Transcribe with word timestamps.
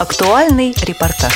Актуальный 0.00 0.74
репортаж. 0.86 1.30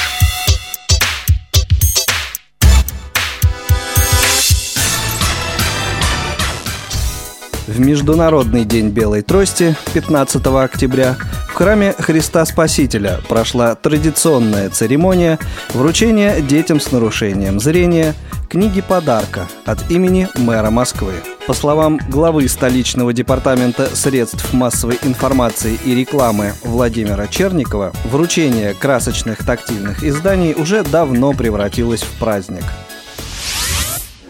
В 7.67 7.79
Международный 7.79 8.65
день 8.65 8.89
белой 8.89 9.21
трости 9.21 9.77
15 9.93 10.47
октября 10.47 11.17
в 11.51 11.53
храме 11.53 11.93
Христа 11.93 12.43
Спасителя 12.47 13.21
прошла 13.29 13.75
традиционная 13.75 14.71
церемония 14.71 15.39
вручения 15.75 16.41
детям 16.41 16.81
с 16.81 16.91
нарушением 16.91 17.61
зрения 17.61 18.15
книги 18.49 18.81
подарка 18.81 19.47
от 19.67 19.91
имени 19.91 20.27
мэра 20.37 20.71
Москвы. 20.71 21.13
По 21.47 21.53
словам 21.53 22.01
главы 22.09 22.49
столичного 22.49 23.13
департамента 23.13 23.95
средств 23.95 24.55
массовой 24.55 24.99
информации 25.03 25.79
и 25.85 25.95
рекламы 25.95 26.55
Владимира 26.63 27.27
Черникова, 27.27 27.93
вручение 28.05 28.73
красочных 28.73 29.45
тактильных 29.45 30.03
изданий 30.03 30.55
уже 30.55 30.83
давно 30.83 31.35
превратилось 31.35 32.03
в 32.03 32.19
праздник. 32.19 32.65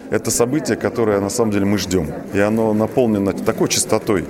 Это 0.09 0.29
событие, 0.29 0.75
которое 0.75 1.21
на 1.21 1.29
самом 1.29 1.51
деле 1.51 1.63
мы 1.63 1.77
ждем. 1.77 2.11
И 2.33 2.39
оно 2.39 2.73
наполнено 2.73 3.31
такой 3.31 3.69
чистотой 3.69 4.25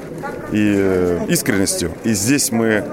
и 0.51 0.73
э, 0.77 1.25
искренностью. 1.27 1.91
И 2.03 2.13
здесь 2.13 2.51
мы, 2.51 2.85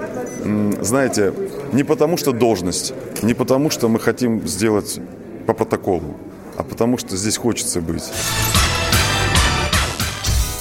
знаете, 0.81 1.35
не 1.71 1.83
потому 1.83 2.17
что 2.17 2.31
должность, 2.31 2.95
не 3.21 3.35
потому 3.35 3.69
что 3.69 3.89
мы 3.89 3.99
хотим 3.99 4.47
сделать 4.47 4.99
по 5.45 5.53
протоколу, 5.53 6.17
а 6.57 6.63
потому 6.63 6.97
что 6.97 7.15
здесь 7.15 7.37
хочется 7.37 7.79
быть. 7.79 8.05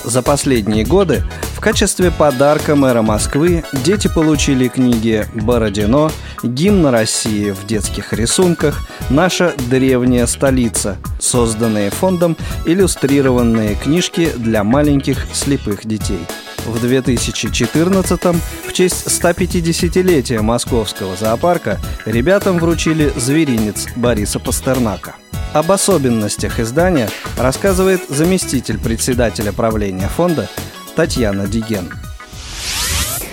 За 0.04 0.22
последние 0.22 0.84
годы 0.84 1.22
в 1.54 1.60
качестве 1.60 2.10
подарка 2.10 2.74
мэра 2.74 3.02
Москвы 3.02 3.64
дети 3.84 4.08
получили 4.08 4.68
книги 4.68 5.26
«Бородино», 5.34 6.10
«Гимн 6.42 6.86
России 6.86 7.50
в 7.52 7.66
детских 7.66 8.12
рисунках», 8.12 8.80
«Наша 9.10 9.54
древняя 9.70 10.26
столица», 10.26 10.96
созданные 11.20 11.90
фондом 11.90 12.36
иллюстрированные 12.66 13.76
книжки 13.76 14.30
для 14.36 14.64
маленьких 14.64 15.24
слепых 15.32 15.86
детей. 15.86 16.20
В 16.66 16.84
2014-м 16.84 18.40
в 18.66 18.72
честь 18.72 19.06
150-летия 19.06 20.42
московского 20.42 21.16
зоопарка 21.16 21.78
ребятам 22.06 22.58
вручили 22.58 23.12
зверинец 23.16 23.86
Бориса 23.96 24.40
Пастернака. 24.40 25.14
Об 25.52 25.70
особенностях 25.70 26.60
издания 26.60 27.10
рассказывает 27.36 28.08
заместитель 28.08 28.78
председателя 28.78 29.52
правления 29.52 30.08
фонда 30.08 30.48
Татьяна 30.96 31.46
Диген. 31.46 31.92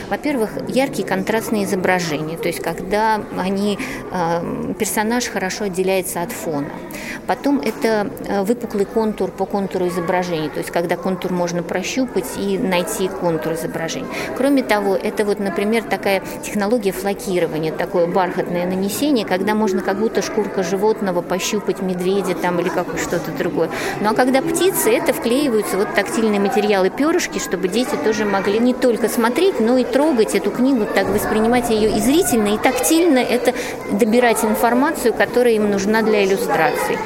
Во-первых, 0.09 0.51
яркие 0.67 1.07
контрастные 1.07 1.65
изображения, 1.65 2.35
то 2.37 2.47
есть 2.47 2.61
когда 2.61 3.21
они, 3.37 3.77
э, 4.11 4.73
персонаж 4.77 5.25
хорошо 5.25 5.65
отделяется 5.65 6.23
от 6.23 6.31
фона. 6.31 6.69
Потом 7.27 7.59
это 7.59 8.09
э, 8.27 8.41
выпуклый 8.43 8.85
контур 8.85 9.29
по 9.29 9.45
контуру 9.45 9.87
изображения, 9.87 10.49
то 10.49 10.57
есть 10.57 10.71
когда 10.71 10.97
контур 10.97 11.31
можно 11.31 11.61
прощупать 11.61 12.25
и 12.37 12.57
найти 12.57 13.07
контур 13.07 13.53
изображения. 13.53 14.07
Кроме 14.35 14.63
того, 14.63 14.95
это 14.95 15.25
вот, 15.25 15.39
например, 15.39 15.83
такая 15.83 16.23
технология 16.41 16.91
флакирования, 16.91 17.71
такое 17.71 18.07
бархатное 18.07 18.65
нанесение, 18.65 19.25
когда 19.25 19.53
можно 19.53 19.81
как 19.81 19.99
будто 19.99 20.23
шкурка 20.23 20.63
животного 20.63 21.21
пощупать 21.21 21.81
медведя 21.81 22.33
там 22.33 22.59
или 22.59 22.69
как 22.69 22.87
что-то 22.97 23.31
другое. 23.37 23.69
Ну 24.01 24.09
а 24.09 24.13
когда 24.15 24.41
птицы, 24.41 24.89
это 24.89 25.13
вклеиваются 25.13 25.77
вот 25.77 25.93
тактильные 25.93 26.39
материалы 26.39 26.89
перышки, 26.89 27.37
чтобы 27.37 27.67
дети 27.67 27.95
тоже 28.03 28.25
могли 28.25 28.57
не 28.57 28.73
только 28.73 29.07
смотреть, 29.07 29.59
но 29.59 29.77
и 29.77 29.83
трогать 29.83 29.98
эту 30.35 30.51
книгу, 30.51 30.85
так 30.85 31.07
воспринимать 31.07 31.69
ее 31.69 31.95
и 31.97 31.99
зрительно, 31.99 32.55
и 32.55 32.57
тактильно, 32.57 33.19
это 33.19 33.53
добирать 33.91 34.43
информацию, 34.43 35.13
которая 35.13 35.53
им 35.53 35.69
нужна 35.69 36.01
для 36.01 36.25
иллюстрации. 36.25 36.97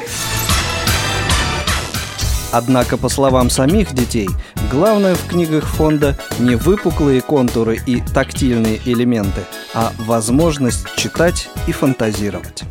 Однако, 2.52 2.98
по 2.98 3.10
словам 3.10 3.50
самих 3.50 3.94
детей, 3.94 4.30
главное 4.72 5.16
в 5.16 5.28
книгах 5.28 5.66
фонда 5.66 6.20
не 6.38 6.56
выпуклые 6.56 7.22
контуры 7.22 7.80
и 7.88 8.00
тактильные 8.00 8.80
элементы, 8.86 9.42
а 9.74 9.92
возможность 9.98 10.86
читать 10.96 11.50
и 11.68 11.72
фантазировать. 11.72 12.64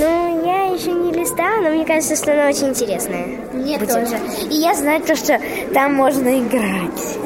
Ну, 0.00 0.46
я 0.46 0.72
еще 0.72 0.92
не 0.92 1.12
листала, 1.12 1.60
но 1.60 1.68
мне 1.72 1.84
кажется, 1.84 2.16
что 2.16 2.32
она 2.32 2.48
очень 2.48 2.68
интересная. 2.68 3.38
Мне 3.52 3.78
будет. 3.78 3.92
тоже. 3.92 4.18
И 4.50 4.54
я 4.54 4.74
знаю 4.74 5.02
то, 5.02 5.14
что 5.14 5.38
там 5.74 5.92
можно 5.92 6.40
играть. 6.40 7.18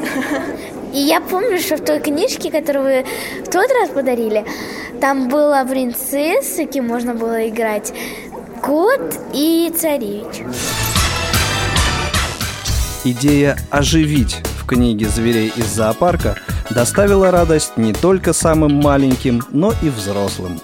И 0.93 0.99
я 0.99 1.21
помню, 1.21 1.57
что 1.59 1.77
в 1.77 1.85
той 1.85 2.01
книжке, 2.01 2.51
которую 2.51 2.83
вы 2.83 3.05
в 3.43 3.49
тот 3.49 3.69
раз 3.79 3.89
подарили, 3.91 4.45
там 4.99 5.29
была 5.29 5.63
принцесса, 5.63 6.65
кем 6.65 6.87
можно 6.87 7.13
было 7.13 7.47
играть, 7.47 7.93
кот 8.61 9.21
и 9.33 9.73
царевич. 9.73 10.43
Идея 13.05 13.57
оживить 13.71 14.35
в 14.59 14.65
книге 14.67 15.07
зверей 15.07 15.53
из 15.55 15.67
зоопарка 15.67 16.35
доставила 16.69 17.31
радость 17.31 17.77
не 17.77 17.93
только 17.93 18.33
самым 18.33 18.81
маленьким, 18.81 19.43
но 19.51 19.73
и 19.81 19.87
взрослым. 19.87 20.59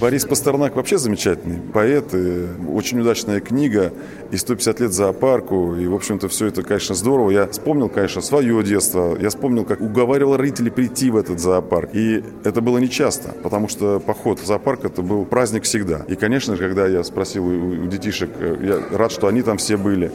Борис 0.00 0.24
Пастернак 0.24 0.76
вообще 0.76 0.96
замечательный 0.96 1.58
поэт, 1.58 2.14
и 2.14 2.46
очень 2.68 3.00
удачная 3.00 3.40
книга, 3.40 3.92
и 4.30 4.36
150 4.36 4.80
лет 4.80 4.92
зоопарку, 4.92 5.74
и, 5.74 5.88
в 5.88 5.94
общем-то, 5.94 6.28
все 6.28 6.46
это, 6.46 6.62
конечно, 6.62 6.94
здорово. 6.94 7.30
Я 7.30 7.48
вспомнил, 7.48 7.88
конечно, 7.88 8.22
свое 8.22 8.62
детство, 8.62 9.16
я 9.20 9.28
вспомнил, 9.28 9.64
как 9.64 9.80
уговаривал 9.80 10.36
родителей 10.36 10.70
прийти 10.70 11.10
в 11.10 11.16
этот 11.16 11.40
зоопарк, 11.40 11.90
и 11.94 12.22
это 12.44 12.60
было 12.60 12.78
нечасто, 12.78 13.34
потому 13.42 13.66
что 13.66 13.98
поход 13.98 14.38
в 14.38 14.46
зоопарк 14.46 14.84
это 14.84 15.02
был 15.02 15.24
праздник 15.24 15.64
всегда. 15.64 16.04
И, 16.06 16.14
конечно 16.14 16.54
же, 16.54 16.62
когда 16.62 16.86
я 16.86 17.02
спросил 17.02 17.46
у 17.46 17.86
детишек, 17.86 18.30
я 18.62 18.80
рад, 18.96 19.10
что 19.10 19.26
они 19.26 19.42
там 19.42 19.58
все 19.58 19.76
были 19.76 20.12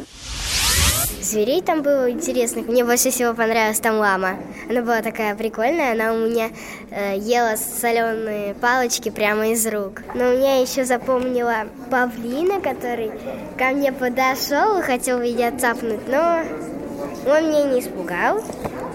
зверей 1.33 1.61
там 1.61 1.81
было 1.81 2.11
интересных. 2.11 2.67
Мне 2.67 2.85
больше 2.85 3.09
всего 3.09 3.33
понравилась 3.33 3.79
там 3.79 3.97
лама. 3.97 4.37
Она 4.69 4.81
была 4.81 5.01
такая 5.01 5.35
прикольная, 5.35 5.93
она 5.93 6.13
у 6.13 6.17
меня 6.17 6.49
э, 6.91 7.17
ела 7.17 7.55
соленые 7.57 8.53
палочки 8.53 9.09
прямо 9.09 9.49
из 9.49 9.65
рук. 9.67 10.03
Но 10.13 10.29
у 10.29 10.33
меня 10.33 10.61
еще 10.61 10.85
запомнила 10.85 11.65
павлина, 11.89 12.61
который 12.61 13.11
ко 13.57 13.71
мне 13.71 13.91
подошел 13.91 14.77
и 14.77 14.81
хотел 14.83 15.19
меня 15.19 15.51
цапнуть, 15.57 16.07
но 16.07 16.41
он 17.25 17.49
меня 17.49 17.63
не 17.65 17.79
испугал. 17.79 18.43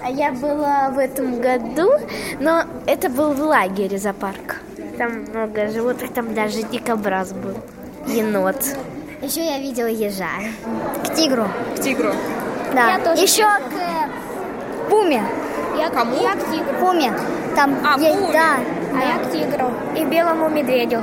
А 0.04 0.10
я 0.10 0.30
была 0.32 0.90
в 0.90 0.98
этом 0.98 1.40
году, 1.40 1.90
но 2.38 2.62
это 2.86 3.08
был 3.08 3.32
в 3.32 3.40
лагере 3.40 3.98
зоопарк. 3.98 4.60
Там 4.96 5.24
много 5.24 5.68
животных, 5.68 6.12
там 6.12 6.34
даже 6.34 6.62
дикобраз 6.62 7.32
был, 7.32 7.54
енот. 8.06 8.56
Еще 9.20 9.44
я 9.44 9.58
видела 9.58 9.88
ежа. 9.88 10.30
К 11.04 11.14
тигру. 11.14 11.48
К 11.76 11.80
тигру. 11.80 12.12
Да. 12.72 12.92
Я 12.92 12.98
тоже. 13.00 13.22
Еще 13.22 13.42
к 13.42 13.72
э, 13.72 14.08
пуме. 14.88 15.24
Я 15.76 15.90
Кому? 15.90 16.22
Я 16.22 16.36
к 16.36 16.50
тигру. 16.50 16.74
Пуме. 16.78 17.12
Там 17.56 17.76
а, 17.84 17.98
есть, 17.98 18.16
пуме. 18.16 18.32
да. 18.32 18.58
А 18.92 18.94
да. 18.94 19.00
я 19.00 19.18
к 19.18 19.32
тигру. 19.32 19.72
И 19.96 20.04
белому 20.04 20.48
медведю. 20.48 21.02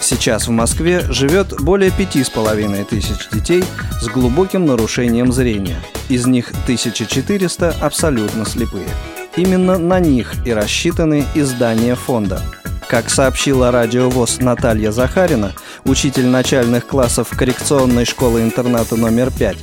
Сейчас 0.00 0.48
в 0.48 0.50
Москве 0.50 1.02
живет 1.02 1.60
более 1.60 1.92
пяти 1.92 2.24
с 2.24 2.28
половиной 2.30 2.82
тысяч 2.82 3.28
детей 3.30 3.62
с 4.02 4.08
глубоким 4.08 4.66
нарушением 4.66 5.30
зрения. 5.30 5.80
Из 6.08 6.26
них 6.26 6.50
1400 6.64 7.76
абсолютно 7.80 8.44
слепые. 8.44 8.88
Именно 9.36 9.78
на 9.78 10.00
них 10.00 10.34
и 10.44 10.52
рассчитаны 10.52 11.24
издания 11.36 11.94
фонда– 11.94 12.42
как 12.90 13.08
сообщила 13.08 13.70
радиовоз 13.70 14.40
Наталья 14.40 14.90
Захарина, 14.90 15.52
учитель 15.84 16.26
начальных 16.26 16.88
классов 16.88 17.28
коррекционной 17.38 18.04
школы-интерната 18.04 18.96
номер 18.96 19.30
5, 19.30 19.56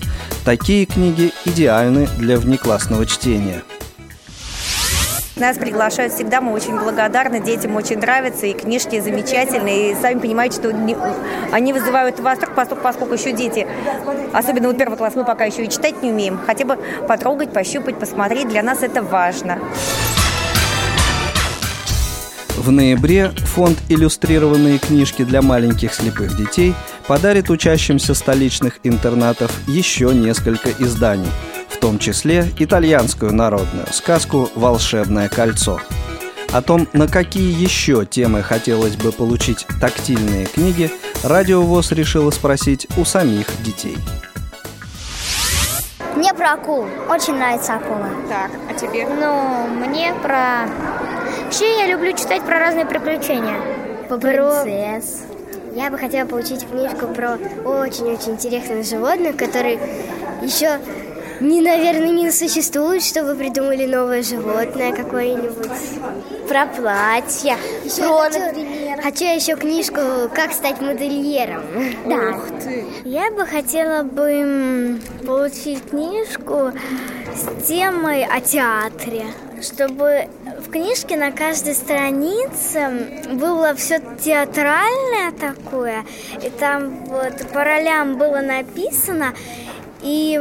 такие 0.46 0.86
книги 0.86 1.34
идеальны 1.44 2.08
для 2.18 2.38
внеклассного 2.38 3.06
чтения. 3.06 3.64
Нас 5.36 5.58
приглашают 5.58 6.14
всегда, 6.14 6.40
мы 6.40 6.54
очень 6.54 6.80
благодарны, 6.80 7.42
детям 7.42 7.76
очень 7.76 8.00
нравятся, 8.00 8.46
и 8.46 8.54
книжки 8.54 9.00
замечательные, 9.02 9.92
и 9.92 9.96
сами 9.96 10.20
понимаете, 10.20 10.56
что 10.56 10.70
они 11.52 11.74
вызывают 11.74 12.20
восторг, 12.22 12.56
поскольку, 12.56 12.82
поскольку 12.82 13.14
еще 13.16 13.34
дети, 13.34 13.68
особенно 14.34 14.70
вот 14.70 14.78
первый 14.78 14.98
класс, 14.98 15.16
мы 15.16 15.26
пока 15.26 15.44
еще 15.44 15.66
и 15.66 15.70
читать 15.70 16.02
не 16.02 16.12
умеем, 16.12 16.40
хотя 16.48 16.64
бы 16.64 16.80
потрогать, 17.08 17.52
пощупать, 17.52 18.00
посмотреть, 18.00 18.48
для 18.48 18.64
нас 18.64 18.84
это 18.84 19.04
важно. 19.04 19.60
В 22.58 22.72
ноябре 22.72 23.30
фонд 23.30 23.78
«Иллюстрированные 23.88 24.80
книжки 24.80 25.24
для 25.24 25.44
маленьких 25.44 25.94
слепых 25.94 26.36
детей» 26.36 26.74
подарит 27.08 27.52
учащимся 27.52 28.16
столичных 28.16 28.80
интернатов 28.82 29.52
еще 29.68 30.08
несколько 30.08 30.72
изданий, 30.72 31.30
в 31.70 31.78
том 31.78 32.00
числе 32.00 32.52
итальянскую 32.58 33.32
народную 33.32 33.86
сказку 33.92 34.50
«Волшебное 34.56 35.30
кольцо». 35.30 35.80
О 36.52 36.64
том, 36.64 36.88
на 36.94 37.08
какие 37.08 37.54
еще 37.62 38.08
темы 38.08 38.42
хотелось 38.42 38.96
бы 38.96 39.12
получить 39.12 39.68
тактильные 39.80 40.48
книги, 40.48 40.90
Радио 41.24 41.62
ВОЗ 41.62 41.92
решила 41.92 42.32
спросить 42.32 42.88
у 42.98 43.06
самих 43.06 43.48
детей. 43.62 43.98
Мне 46.16 46.34
про 46.34 46.54
акул. 46.54 46.88
Очень 47.08 47.36
нравится 47.36 47.76
акула. 47.76 48.10
Так, 48.28 48.50
а 48.68 48.74
тебе? 48.74 49.08
Ну, 49.08 49.68
мне 49.68 50.16
про... 50.16 50.68
Вообще 51.48 51.78
я 51.78 51.88
люблю 51.88 52.12
читать 52.12 52.42
про 52.42 52.60
разные 52.60 52.86
приключения. 52.86 53.56
Про 54.10 54.18
принцесс. 54.18 55.24
Я 55.74 55.90
бы 55.90 55.98
хотела 55.98 56.28
получить 56.28 56.68
книжку 56.68 57.08
про 57.08 57.38
очень-очень 57.64 58.34
интересных 58.34 58.86
животных, 58.86 59.38
которые 59.38 59.80
еще 60.42 60.78
не, 61.40 61.62
наверное, 61.62 62.10
не 62.10 62.32
существуют, 62.32 63.02
чтобы 63.02 63.34
придумали 63.36 63.86
новое 63.86 64.24
животное 64.24 64.92
какое-нибудь. 64.92 66.50
Про 66.50 66.66
платья. 66.66 67.56
Еще 67.86 68.02
про, 68.02 68.30
хочу. 68.30 69.02
Хочу 69.02 69.24
еще 69.24 69.56
книжку 69.56 70.02
«Как 70.36 70.52
стать 70.52 70.82
модельером». 70.82 71.64
Да. 72.06 72.36
Ух 72.36 72.48
ты. 72.62 72.86
Я 73.06 73.32
бы 73.32 73.46
хотела 73.46 74.04
бы 74.04 75.00
получить 75.26 75.90
книжку 75.90 76.74
с 77.34 77.66
темой 77.66 78.26
о 78.26 78.42
театре 78.42 79.28
чтобы 79.62 80.28
в 80.68 80.70
книжке 80.70 81.16
на 81.16 81.32
каждой 81.32 81.74
странице 81.74 82.90
было 83.34 83.74
все 83.74 84.02
театральное 84.22 85.32
такое, 85.32 86.04
и 86.44 86.50
там 86.50 87.06
вот 87.06 87.52
по 87.54 87.64
ролям 87.64 88.18
было 88.18 88.42
написано, 88.42 89.34
и, 90.02 90.40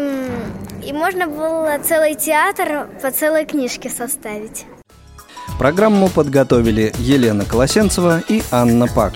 и 0.85 0.93
можно 0.93 1.29
было 1.29 1.79
целый 1.83 2.17
театр 2.17 2.89
по 3.01 3.13
целой 3.13 3.47
книжке 3.47 3.89
составить. 3.89 4.67
Программу 5.59 6.09
подготовили 6.09 6.93
Елена 6.99 7.45
Колосенцева 7.45 8.23
и 8.29 8.43
Анна 8.51 8.89
Пак. 8.89 9.15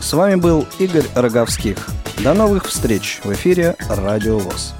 С 0.00 0.12
вами 0.12 0.36
был 0.36 0.66
Игорь 0.78 1.06
Роговских. 1.16 1.88
До 2.22 2.32
новых 2.32 2.66
встреч 2.66 3.20
в 3.24 3.32
эфире 3.32 3.74
«Радио 3.88 4.38
ВОЗ». 4.38 4.74